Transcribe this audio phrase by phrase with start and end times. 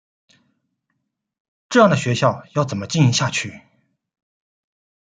[1.69, 3.61] 这样的学校要怎么经营下去？